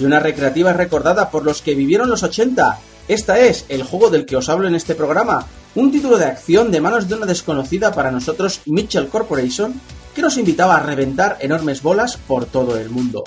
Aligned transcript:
Si 0.00 0.06
una 0.06 0.18
recreativa 0.18 0.72
recordada 0.72 1.28
por 1.28 1.44
los 1.44 1.60
que 1.60 1.74
vivieron 1.74 2.08
los 2.08 2.22
80, 2.22 2.78
esta 3.06 3.38
es 3.38 3.66
el 3.68 3.82
juego 3.82 4.08
del 4.08 4.24
que 4.24 4.34
os 4.34 4.48
hablo 4.48 4.66
en 4.66 4.74
este 4.74 4.94
programa, 4.94 5.44
un 5.74 5.92
título 5.92 6.16
de 6.16 6.24
acción 6.24 6.70
de 6.70 6.80
manos 6.80 7.06
de 7.06 7.16
una 7.16 7.26
desconocida 7.26 7.92
para 7.92 8.10
nosotros 8.10 8.62
Mitchell 8.64 9.08
Corporation, 9.08 9.78
que 10.14 10.22
nos 10.22 10.38
invitaba 10.38 10.76
a 10.78 10.82
reventar 10.82 11.36
enormes 11.40 11.82
bolas 11.82 12.16
por 12.16 12.46
todo 12.46 12.78
el 12.78 12.88
mundo. 12.88 13.24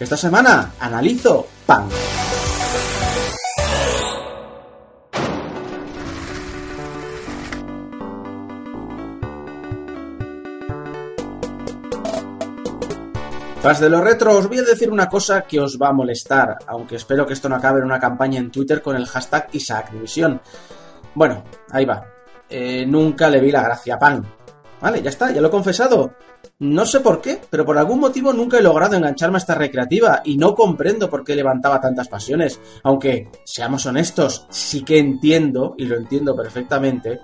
Esta 0.00 0.16
semana 0.16 0.72
analizo 0.80 1.46
Punk. 1.66 1.92
Tras 13.64 13.80
de 13.80 13.88
lo 13.88 14.02
retro, 14.02 14.36
os 14.36 14.46
voy 14.46 14.58
a 14.58 14.62
decir 14.62 14.90
una 14.90 15.08
cosa 15.08 15.40
que 15.44 15.58
os 15.58 15.78
va 15.80 15.88
a 15.88 15.92
molestar, 15.94 16.58
aunque 16.66 16.96
espero 16.96 17.26
que 17.26 17.32
esto 17.32 17.48
no 17.48 17.56
acabe 17.56 17.78
en 17.78 17.86
una 17.86 17.98
campaña 17.98 18.38
en 18.38 18.50
Twitter 18.50 18.82
con 18.82 18.94
el 18.94 19.06
hashtag 19.06 19.48
IsaacDivisión. 19.52 20.38
Bueno, 21.14 21.42
ahí 21.70 21.86
va. 21.86 22.04
Eh, 22.50 22.84
nunca 22.86 23.30
le 23.30 23.40
vi 23.40 23.50
la 23.50 23.62
gracia 23.62 23.94
a 23.94 23.98
Pan. 23.98 24.22
Vale, 24.82 25.00
ya 25.00 25.08
está, 25.08 25.30
ya 25.30 25.40
lo 25.40 25.48
he 25.48 25.50
confesado. 25.50 26.12
No 26.58 26.84
sé 26.84 27.00
por 27.00 27.22
qué, 27.22 27.40
pero 27.48 27.64
por 27.64 27.78
algún 27.78 28.00
motivo 28.00 28.34
nunca 28.34 28.58
he 28.58 28.62
logrado 28.62 28.96
engancharme 28.96 29.38
a 29.38 29.38
esta 29.38 29.54
recreativa 29.54 30.20
y 30.26 30.36
no 30.36 30.54
comprendo 30.54 31.08
por 31.08 31.24
qué 31.24 31.34
levantaba 31.34 31.80
tantas 31.80 32.08
pasiones. 32.08 32.60
Aunque, 32.82 33.30
seamos 33.46 33.86
honestos, 33.86 34.46
sí 34.50 34.84
que 34.84 34.98
entiendo, 34.98 35.74
y 35.78 35.86
lo 35.86 35.96
entiendo 35.96 36.36
perfectamente, 36.36 37.20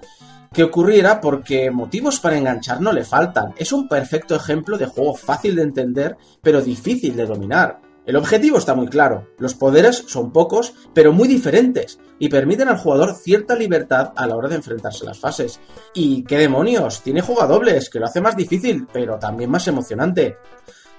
que 0.53 0.65
ocurriera 0.65 1.21
porque 1.21 1.71
motivos 1.71 2.21
para 2.21 2.37
enganchar 2.37 2.81
no 2.81 2.93
le 2.93 3.05
faltan. 3.05 3.55
Es 3.57 3.73
un 3.73 3.89
perfecto 3.89 4.35
ejemplo 4.35 4.77
de 4.79 4.87
juego 4.87 5.15
fácil 5.15 5.57
de 5.57 5.63
entender, 5.63 6.17
pero 6.43 6.61
difícil 6.61 7.17
de 7.17 7.27
dominar. 7.27 7.81
El 8.07 8.17
objetivo 8.17 8.59
está 8.59 8.75
muy 8.75 8.89
claro, 8.89 9.29
los 9.39 9.55
poderes 9.55 10.05
son 10.09 10.33
pocos, 10.33 10.75
pero 10.95 11.13
muy 11.13 11.29
diferentes, 11.29 12.01
y 12.19 12.29
permiten 12.29 12.69
al 12.69 12.79
jugador 12.79 13.15
cierta 13.15 13.55
libertad 13.55 14.13
a 14.17 14.27
la 14.27 14.37
hora 14.37 14.49
de 14.49 14.57
enfrentarse 14.57 15.05
a 15.05 15.11
las 15.11 15.21
fases. 15.21 15.61
Y 15.95 16.25
qué 16.25 16.39
demonios, 16.39 17.03
tiene 17.03 17.21
jugadobles, 17.21 17.89
que 17.91 18.01
lo 18.01 18.07
hace 18.07 18.21
más 18.21 18.37
difícil, 18.37 18.89
pero 18.93 19.19
también 19.19 19.51
más 19.51 19.69
emocionante. 19.69 20.39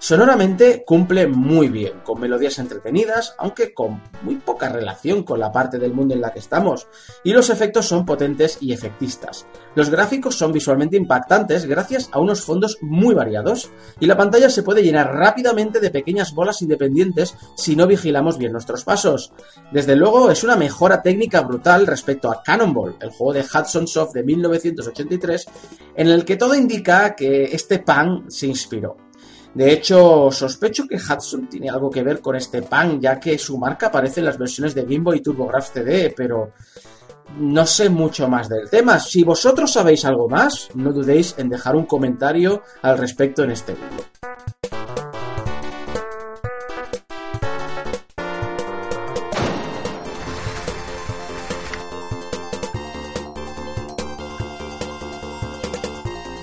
Sonoramente 0.04 0.84
cumple 0.84 1.28
muy 1.28 1.70
bien, 1.70 2.00
con 2.04 2.20
melodías 2.20 2.58
entretenidas, 2.58 3.36
aunque 3.38 3.72
con 3.72 4.02
muy 4.24 4.38
poca 4.38 4.68
relación 4.68 5.22
con 5.22 5.40
la 5.40 5.52
parte 5.52 5.78
del 5.78 5.94
mundo 5.94 6.16
en 6.16 6.22
la 6.22 6.34
que 6.34 6.40
estamos, 6.40 6.88
y 7.24 7.34
los 7.34 7.52
efectos 7.52 7.88
son 7.88 8.04
potentes 8.04 8.58
y 8.62 8.74
efectistas. 8.74 9.46
Los 9.76 9.92
gráficos 9.92 10.36
son 10.36 10.54
visualmente 10.54 10.98
impactantes 10.98 11.68
gracias 11.68 12.10
a 12.14 12.20
unos 12.20 12.42
fondos 12.42 12.80
muy 12.82 13.14
variados, 13.14 13.70
y 14.00 14.08
la 14.08 14.18
pantalla 14.18 14.50
se 14.50 14.64
puede 14.64 14.82
llenar 14.82 15.14
rápidamente 15.14 15.80
de 15.80 15.92
pequeñas 15.92 16.34
bolas 16.34 16.64
independientes 16.64 17.36
si 17.56 17.76
no 17.76 17.86
vigilamos 17.86 18.40
bien 18.40 18.54
nuestros 18.54 18.84
pasos. 18.84 19.32
Desde 19.72 19.96
luego 19.96 20.32
es 20.32 20.44
una 20.44 20.56
mejora 20.56 21.04
técnica 21.04 21.42
brutal 21.42 21.86
respecto 21.86 22.32
a 22.32 22.42
Cannonball, 22.42 22.96
el 23.02 23.12
juego 23.12 23.34
de 23.34 23.42
Hudson 23.42 23.88
Soft 23.88 24.14
de 24.14 24.24
1983, 24.24 25.46
en 25.96 26.08
el 26.08 26.26
que 26.26 26.38
todo 26.38 26.56
indica 26.56 27.16
que 27.16 27.44
este 27.54 27.78
pan 27.78 28.26
se 28.30 28.48
inspiró. 28.48 28.98
De 29.54 29.74
hecho, 29.74 30.32
sospecho 30.32 30.88
que 30.88 30.96
Hudson 30.96 31.50
tiene 31.50 31.70
algo 31.70 31.90
que 31.90 32.04
ver 32.04 32.22
con 32.22 32.36
este 32.36 32.62
pan, 32.62 33.02
ya 33.02 33.20
que 33.20 33.38
su 33.38 33.58
marca 33.58 33.88
aparece 33.88 34.22
en 34.22 34.28
las 34.28 34.38
versiones 34.38 34.74
de 34.74 34.84
Game 34.84 35.00
Boy 35.00 35.18
y 35.18 35.22
TurboGrafx 35.22 35.72
CD, 35.74 36.14
pero 36.16 36.54
no 37.38 37.66
sé 37.66 37.90
mucho 37.90 38.28
más 38.30 38.48
del 38.48 38.70
tema. 38.70 39.00
Si 39.00 39.24
vosotros 39.24 39.74
sabéis 39.74 40.06
algo 40.06 40.30
más, 40.30 40.70
no 40.76 40.94
dudéis 40.94 41.36
en 41.38 41.50
dejar 41.50 41.76
un 41.76 41.86
comentario 41.86 42.64
al 42.82 42.98
respecto 42.98 43.44
en 43.44 43.52
este 43.52 43.74
vídeo. 43.74 44.31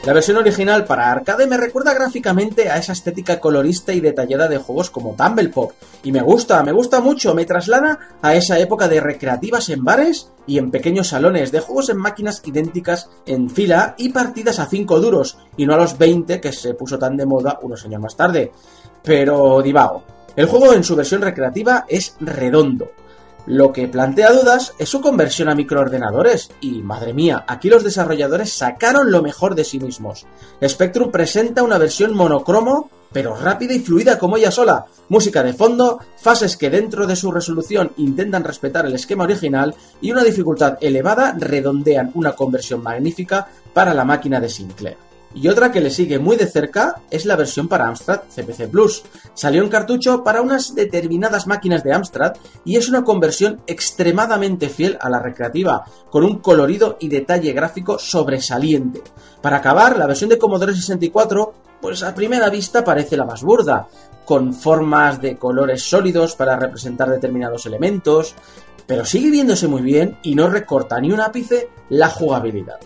La 0.08 0.14
versión 0.14 0.38
original 0.38 0.86
para 0.86 1.12
arcade 1.12 1.46
me 1.46 1.58
recuerda 1.58 1.92
gráficamente 1.92 2.70
a 2.70 2.78
esa 2.78 2.92
estética 2.92 3.41
colorista 3.41 3.92
y 3.92 4.00
detallada 4.00 4.48
de 4.48 4.56
juegos 4.56 4.88
como 4.88 5.14
Tumble 5.14 5.50
Pop. 5.50 5.72
Y 6.02 6.12
me 6.12 6.22
gusta, 6.22 6.62
me 6.62 6.72
gusta 6.72 7.02
mucho, 7.02 7.34
me 7.34 7.44
traslada 7.44 7.98
a 8.22 8.34
esa 8.34 8.58
época 8.58 8.88
de 8.88 9.02
recreativas 9.02 9.69
en 9.69 9.84
bares 9.84 10.30
y 10.46 10.56
en 10.56 10.70
pequeños 10.70 11.08
salones, 11.08 11.52
de 11.52 11.60
juegos 11.60 11.91
en 11.91 11.98
máquinas 11.98 12.41
idénticas 12.46 13.10
en 13.26 13.50
fila 13.50 13.96
y 13.98 14.08
partidas 14.08 14.58
a 14.60 14.64
5 14.64 14.98
duros, 14.98 15.36
y 15.58 15.66
no 15.66 15.74
a 15.74 15.76
los 15.76 15.98
20 15.98 16.40
que 16.40 16.52
se 16.54 16.72
puso 16.72 16.98
tan 16.98 17.14
de 17.19 17.26
moda 17.26 17.58
unos 17.60 17.84
años 17.84 18.00
más 18.00 18.16
tarde. 18.16 18.50
Pero 19.02 19.60
divago. 19.60 20.04
El 20.36 20.46
juego 20.46 20.72
en 20.72 20.84
su 20.84 20.96
versión 20.96 21.20
recreativa 21.20 21.84
es 21.86 22.16
redondo. 22.20 22.92
Lo 23.48 23.72
que 23.72 23.88
plantea 23.88 24.31
dudas 24.31 24.75
es 24.78 24.91
su 24.91 25.00
conversión 25.00 25.48
a 25.48 25.54
microordenadores, 25.54 26.50
y 26.60 26.82
madre 26.82 27.14
mía, 27.14 27.47
aquí 27.48 27.70
los 27.70 27.82
desarrolladores 27.82 28.53
sacaron 28.53 29.10
lo 29.10 29.22
mejor 29.22 29.54
de 29.54 29.64
sí 29.64 29.81
mismos. 29.81 30.26
Spectrum 30.62 31.10
presenta 31.10 31.62
una 31.62 31.78
versión 31.78 32.14
monocromo, 32.14 32.91
pero 33.10 33.34
rápida 33.34 33.72
y 33.72 33.78
fluida 33.78 34.19
como 34.19 34.37
ella 34.37 34.50
sola, 34.50 34.84
música 35.08 35.42
de 35.42 35.54
fondo, 35.54 35.98
fases 36.19 36.58
que 36.58 36.69
dentro 36.69 37.06
de 37.06 37.16
su 37.16 37.32
resolución 37.32 37.92
intentan 37.97 38.44
respetar 38.44 38.84
el 38.84 38.94
esquema 38.94 39.25
original 39.25 39.75
y 40.03 40.12
una 40.12 40.25
dificultad 40.25 40.76
elevada 40.82 41.34
redondean 41.38 42.10
una 42.12 42.32
conversión 42.32 42.82
magnífica 42.82 43.48
para 43.72 43.94
la 43.94 44.04
máquina 44.04 44.41
de 44.41 44.50
Sinclair. 44.50 45.07
Y 45.34 45.49
otra 45.49 45.71
que 45.71 45.81
le 45.81 45.91
sigue 45.91 46.19
muy 46.19 46.37
de 46.37 46.47
cerca 46.47 47.03
es 47.11 47.27
la 47.27 47.37
versión 47.37 47.69
para 47.69 47.87
Amstrad 47.87 48.22
CPC 48.34 48.71
Plus. 48.71 49.03
Salió 49.34 49.62
en 49.62 49.69
cartucho 49.69 50.25
para 50.25 50.41
unas 50.41 50.75
determinadas 50.75 51.47
máquinas 51.47 51.84
de 51.84 51.93
Amstrad 51.93 52.37
y 52.65 52.77
es 52.77 52.89
una 52.89 53.05
conversión 53.05 53.61
extremadamente 53.67 54.69
fiel 54.69 54.97
a 55.00 55.11
la 55.11 55.21
recreativa, 55.21 55.84
con 56.11 56.25
un 56.25 56.38
colorido 56.38 56.97
y 57.00 57.09
detalle 57.09 57.53
gráfico 57.53 57.99
sobresaliente. 57.99 59.03
Para 59.43 59.59
acabar, 59.59 59.99
la 59.99 60.06
versión 60.06 60.31
de 60.31 60.38
Commodore 60.38 60.75
64, 60.75 61.55
pues 61.81 62.03
a 62.03 62.15
primera 62.15 62.49
vista 62.49 62.83
parece 62.83 63.17
la 63.17 63.25
más 63.25 63.43
burda, 63.43 63.87
con 64.25 64.53
formas 64.53 65.21
de 65.21 65.37
colores 65.37 65.83
sólidos 65.83 66.34
para 66.34 66.56
representar 66.56 67.09
determinados 67.09 67.67
elementos, 67.67 68.34
pero 68.87 69.05
sigue 69.05 69.31
viéndose 69.31 69.69
muy 69.69 69.83
bien 69.83 70.19
y 70.22 70.34
no 70.34 70.49
recorta 70.49 71.00
ni 71.00 71.12
un 71.12 71.21
ápice 71.21 71.69
la 71.91 72.09
jugabilidad. 72.09 72.78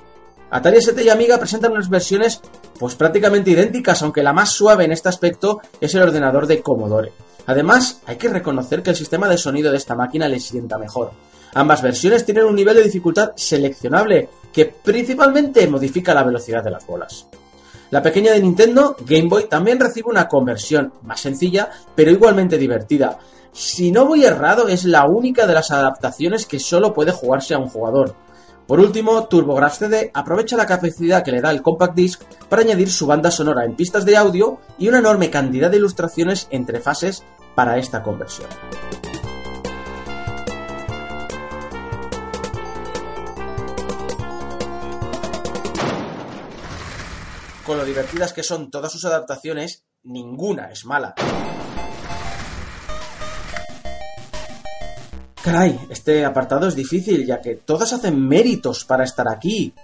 Atari 0.53 0.77
ST 0.83 1.03
y 1.03 1.09
Amiga 1.09 1.39
presentan 1.39 1.73
unas 1.73 1.89
versiones 1.89 2.43
pues 2.79 2.95
prácticamente 2.95 3.51
idénticas, 3.53 4.03
aunque 4.03 4.23
la 4.23 4.35
más 4.35 4.51
suave 4.51 4.85
en 4.85 4.93
este 4.93 5.09
aspecto 5.09 5.63
es 5.81 5.95
el 5.95 6.03
ordenador 6.03 6.47
de 6.47 6.61
Commodore. 6.61 7.11
Además, 7.47 8.03
hay 8.05 8.17
que 8.17 8.29
reconocer 8.29 8.83
que 8.83 8.91
el 8.91 8.97
sistema 8.97 9.31
de 9.31 9.39
sonido 9.39 9.71
de 9.71 9.79
esta 9.79 9.95
máquina 9.95 10.29
le 10.29 10.39
sienta 10.41 10.77
mejor. 10.77 11.13
Ambas 11.55 11.81
versiones 11.81 12.27
tienen 12.27 12.45
un 12.45 12.55
nivel 12.55 12.77
de 12.77 12.83
dificultad 12.83 13.31
seleccionable, 13.35 14.29
que 14.53 14.67
principalmente 14.67 15.67
modifica 15.69 16.13
la 16.13 16.23
velocidad 16.23 16.63
de 16.63 16.71
las 16.71 16.87
bolas. 16.87 17.27
La 17.89 18.03
pequeña 18.03 18.33
de 18.33 18.43
Nintendo, 18.43 18.95
Game 19.07 19.31
Boy, 19.31 19.45
también 19.49 19.81
recibe 19.81 20.11
una 20.11 20.29
conversión 20.29 20.93
más 21.03 21.21
sencilla, 21.21 21.71
pero 21.95 22.11
igualmente 22.11 22.59
divertida. 22.59 23.19
Si 23.53 23.91
no 23.91 24.05
voy 24.05 24.27
errado, 24.27 24.69
es 24.69 24.85
la 24.85 25.07
única 25.07 25.47
de 25.47 25.55
las 25.55 25.71
adaptaciones 25.71 26.45
que 26.45 26.59
solo 26.59 26.93
puede 26.93 27.13
jugarse 27.13 27.55
a 27.55 27.59
un 27.59 27.69
jugador. 27.69 28.15
Por 28.73 28.81
último, 28.81 29.27
TurboGrafx 29.29 29.79
CD 29.81 30.11
aprovecha 30.15 30.57
la 30.57 30.65
capacidad 30.65 31.23
que 31.23 31.31
le 31.31 31.43
da 31.43 31.51
el 31.51 31.61
Compact 31.61 31.95
Disc 31.95 32.23
para 32.49 32.63
añadir 32.63 32.91
su 32.91 33.07
banda 33.07 33.31
sonora 33.31 33.67
en 33.67 33.77
pistas 33.77 34.07
de 34.07 34.17
audio 34.17 34.61
y 34.79 34.89
una 34.89 35.01
enorme 35.01 35.29
cantidad 35.29 35.71
de 35.71 35.77
ilustraciones 35.77 36.49
entre 36.51 36.81
fases 36.81 37.23
para 37.55 37.77
esta 37.77 38.03
conversión. 38.03 38.49
Con 47.67 47.77
lo 47.77 47.85
divertidas 47.85 48.33
que 48.33 48.43
son 48.43 48.71
todas 48.71 48.91
sus 48.91 49.05
adaptaciones, 49.05 49.85
ninguna 50.03 50.71
es 50.71 50.87
mala. 50.87 51.15
Caray, 55.43 55.77
este 55.91 56.25
apartado 56.25 56.69
es 56.69 56.77
difícil, 56.77 57.27
ya 57.27 57.41
que 57.41 57.57
todas 57.57 57.93
hacen 57.93 58.29
méritos 58.29 58.85
para 58.85 59.03
estar 59.03 59.29
aquí. 59.29 59.75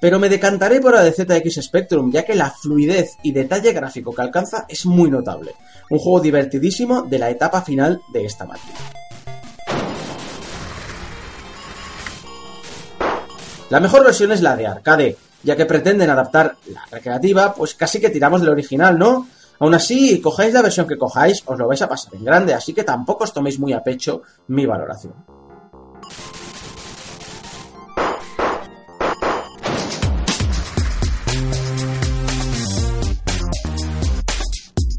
pero 0.00 0.18
me 0.18 0.30
decantaré 0.30 0.80
por 0.80 0.96
ADZX 0.96 1.62
Spectrum, 1.62 2.10
ya 2.10 2.24
que 2.24 2.34
la 2.34 2.50
fluidez 2.50 3.16
y 3.22 3.32
detalle 3.32 3.72
gráfico 3.72 4.14
que 4.14 4.22
alcanza 4.22 4.64
es 4.66 4.86
muy 4.86 5.10
notable. 5.10 5.54
Un 5.90 5.98
juego 5.98 6.20
divertidísimo 6.20 7.02
de 7.02 7.18
la 7.18 7.28
etapa 7.28 7.60
final 7.60 8.00
de 8.12 8.24
esta 8.24 8.46
máquina. 8.46 8.78
La 13.68 13.78
mejor 13.78 14.04
versión 14.04 14.32
es 14.32 14.40
la 14.40 14.56
de 14.56 14.66
arcade, 14.66 15.16
ya 15.42 15.54
que 15.54 15.66
pretenden 15.66 16.08
adaptar 16.08 16.56
la 16.72 16.86
recreativa, 16.90 17.54
pues 17.54 17.74
casi 17.74 18.00
que 18.00 18.10
tiramos 18.10 18.40
del 18.40 18.50
original, 18.50 18.98
¿no? 18.98 19.28
Aún 19.60 19.74
así, 19.74 20.22
cojáis 20.22 20.54
la 20.54 20.62
versión 20.62 20.88
que 20.88 20.96
cojáis, 20.96 21.42
os 21.44 21.58
lo 21.58 21.68
vais 21.68 21.82
a 21.82 21.88
pasar 21.88 22.14
en 22.14 22.24
grande, 22.24 22.54
así 22.54 22.72
que 22.72 22.82
tampoco 22.82 23.24
os 23.24 23.32
toméis 23.32 23.58
muy 23.58 23.74
a 23.74 23.84
pecho 23.84 24.22
mi 24.48 24.64
valoración. 24.64 25.12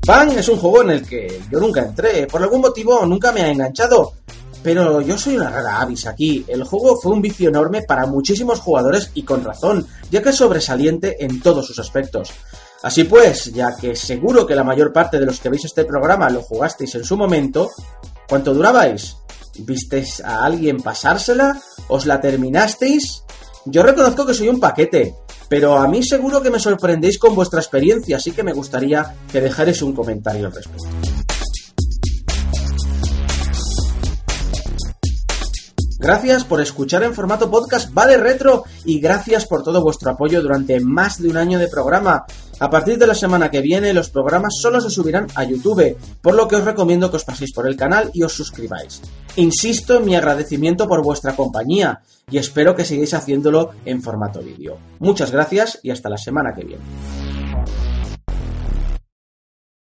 Pan 0.06 0.30
es 0.38 0.48
un 0.48 0.58
juego 0.58 0.84
en 0.84 0.92
el 0.92 1.08
que 1.08 1.42
yo 1.52 1.60
nunca 1.60 1.82
entré, 1.82 2.28
por 2.28 2.44
algún 2.44 2.62
motivo 2.62 3.04
nunca 3.08 3.32
me 3.32 3.42
ha 3.42 3.50
enganchado, 3.50 4.14
pero 4.62 5.02
yo 5.02 5.18
soy 5.18 5.38
una 5.38 5.50
rara 5.50 5.82
avis 5.82 6.06
aquí. 6.06 6.46
El 6.48 6.66
juego 6.66 6.98
fue 7.02 7.14
un 7.14 7.22
vicio 7.22 7.50
enorme 7.50 7.82
para 7.82 8.06
muchísimos 8.06 8.60
jugadores 8.60 9.10
y 9.16 9.24
con 9.24 9.44
razón, 9.44 9.88
ya 10.12 10.22
que 10.22 10.30
es 10.30 10.36
sobresaliente 10.36 11.24
en 11.26 11.42
todos 11.42 11.66
sus 11.66 11.80
aspectos. 11.80 12.32
Así 12.84 13.04
pues, 13.04 13.52
ya 13.54 13.76
que 13.80 13.96
seguro 13.96 14.46
que 14.46 14.56
la 14.56 14.64
mayor 14.64 14.92
parte 14.92 15.20
de 15.20 15.26
los 15.26 15.40
que 15.40 15.50
veis 15.50 15.66
este 15.66 15.86
programa 15.86 16.30
lo 16.30 16.42
jugasteis 16.42 16.96
en 16.96 17.04
su 17.04 17.16
momento, 17.16 17.70
¿cuánto 18.28 18.54
durabais? 18.54 19.18
¿Visteis 19.60 20.22
a 20.22 20.44
alguien 20.44 20.78
pasársela? 20.78 21.62
¿Os 21.90 22.06
la 22.08 22.20
terminasteis? 22.20 23.24
Yo 23.66 23.84
reconozco 23.84 24.26
que 24.26 24.34
soy 24.34 24.50
un 24.50 24.60
paquete, 24.60 25.14
pero 25.48 25.78
a 25.78 25.88
mí 25.88 26.04
seguro 26.04 26.42
que 26.42 26.50
me 26.50 26.60
sorprendéis 26.60 27.20
con 27.20 27.36
vuestra 27.36 27.60
experiencia, 27.60 28.18
así 28.18 28.32
que 28.32 28.42
me 28.42 28.54
gustaría 28.54 29.14
que 29.32 29.42
dejarais 29.42 29.82
un 29.84 29.94
comentario 29.94 30.48
al 30.48 30.54
respecto. 30.54 30.88
Gracias 36.00 36.44
por 36.46 36.60
escuchar 36.60 37.04
en 37.04 37.14
formato 37.14 37.52
podcast 37.52 37.94
Vale 37.94 38.18
Retro 38.18 38.64
y 38.86 39.00
gracias 39.00 39.46
por 39.46 39.62
todo 39.62 39.84
vuestro 39.84 40.10
apoyo 40.10 40.42
durante 40.42 40.80
más 40.80 41.22
de 41.22 41.30
un 41.30 41.38
año 41.38 41.60
de 41.60 41.68
programa. 41.68 42.26
A 42.62 42.70
partir 42.70 43.00
de 43.00 43.08
la 43.08 43.16
semana 43.16 43.50
que 43.50 43.60
viene 43.60 43.92
los 43.92 44.12
programas 44.12 44.54
solo 44.62 44.80
se 44.80 44.92
subirán 44.92 45.26
a 45.34 45.44
YouTube, 45.44 45.98
por 46.22 46.36
lo 46.36 46.48
que 46.48 46.58
os 46.58 46.64
recomiendo 46.64 47.10
que 47.10 47.18
os 47.18 47.26
paséis 47.26 47.54
por 47.54 47.68
el 47.68 47.76
canal 47.76 48.12
y 48.14 48.22
os 48.22 48.34
suscribáis. 48.34 49.02
Insisto 49.36 49.98
en 49.98 50.06
mi 50.06 50.16
agradecimiento 50.16 50.88
por 50.88 51.02
vuestra 51.02 51.36
compañía 51.36 52.02
y 52.30 52.38
espero 52.38 52.76
que 52.76 52.86
sigáis 52.86 53.16
haciéndolo 53.16 53.72
en 53.84 54.04
formato 54.04 54.42
vídeo. 54.42 54.78
Muchas 55.00 55.32
gracias 55.32 55.80
y 55.82 55.90
hasta 55.90 56.10
la 56.10 56.20
semana 56.20 56.54
que 56.56 56.66
viene. 56.66 56.84